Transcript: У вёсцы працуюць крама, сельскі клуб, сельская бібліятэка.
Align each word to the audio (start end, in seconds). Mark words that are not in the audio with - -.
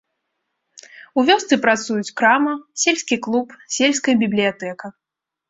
У 1.19 1.25
вёсцы 1.27 1.59
працуюць 1.65 2.13
крама, 2.21 2.55
сельскі 2.85 3.19
клуб, 3.27 3.47
сельская 3.79 4.17
бібліятэка. 4.25 4.93